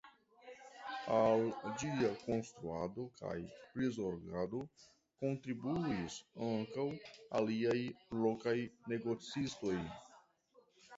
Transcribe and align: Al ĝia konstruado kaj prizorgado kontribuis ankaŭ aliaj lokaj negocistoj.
Al 1.17 1.43
ĝia 1.81 2.09
konstruado 2.21 3.05
kaj 3.21 3.35
prizorgado 3.75 4.63
kontribuis 5.21 6.19
ankaŭ 6.49 6.89
aliaj 7.43 7.79
lokaj 8.27 8.59
negocistoj. 8.95 9.81